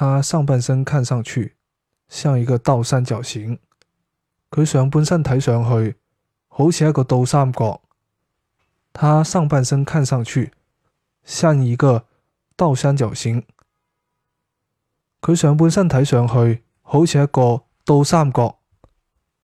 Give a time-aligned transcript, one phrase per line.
[0.00, 1.56] 他上半身看上去
[2.08, 3.58] 像一个倒三角形。
[4.50, 5.96] 佢上半身睇上去
[6.48, 7.82] 好似一个倒三角。
[8.94, 10.52] 他上半身看上去
[11.22, 12.06] 像一个
[12.56, 13.44] 倒三角形。
[15.20, 18.59] 佢上半身睇上去好似一个倒三角。